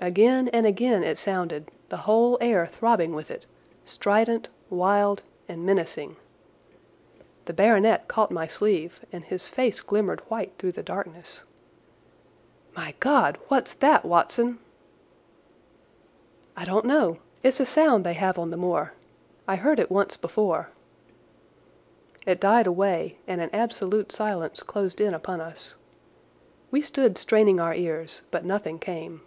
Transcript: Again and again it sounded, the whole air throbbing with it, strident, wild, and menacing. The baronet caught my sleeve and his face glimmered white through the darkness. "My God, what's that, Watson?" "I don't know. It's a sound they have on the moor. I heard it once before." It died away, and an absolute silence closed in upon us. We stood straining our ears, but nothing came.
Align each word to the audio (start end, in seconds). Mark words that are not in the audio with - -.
Again 0.00 0.48
and 0.48 0.66
again 0.66 1.02
it 1.02 1.16
sounded, 1.16 1.70
the 1.88 1.96
whole 1.98 2.36
air 2.40 2.66
throbbing 2.66 3.14
with 3.14 3.30
it, 3.30 3.46
strident, 3.86 4.50
wild, 4.68 5.22
and 5.48 5.64
menacing. 5.64 6.16
The 7.46 7.54
baronet 7.54 8.06
caught 8.06 8.30
my 8.32 8.46
sleeve 8.46 9.00
and 9.12 9.24
his 9.24 9.48
face 9.48 9.80
glimmered 9.80 10.20
white 10.22 10.52
through 10.58 10.72
the 10.72 10.82
darkness. 10.82 11.44
"My 12.76 12.94
God, 13.00 13.38
what's 13.48 13.72
that, 13.74 14.04
Watson?" 14.04 14.58
"I 16.54 16.66
don't 16.66 16.84
know. 16.84 17.18
It's 17.42 17.60
a 17.60 17.64
sound 17.64 18.04
they 18.04 18.14
have 18.14 18.38
on 18.38 18.50
the 18.50 18.58
moor. 18.58 18.92
I 19.48 19.56
heard 19.56 19.78
it 19.78 19.92
once 19.92 20.18
before." 20.18 20.68
It 22.26 22.40
died 22.40 22.66
away, 22.66 23.18
and 23.26 23.40
an 23.40 23.48
absolute 23.54 24.12
silence 24.12 24.60
closed 24.62 25.00
in 25.00 25.14
upon 25.14 25.40
us. 25.40 25.76
We 26.70 26.82
stood 26.82 27.16
straining 27.16 27.58
our 27.58 27.74
ears, 27.74 28.20
but 28.30 28.44
nothing 28.44 28.78
came. 28.78 29.22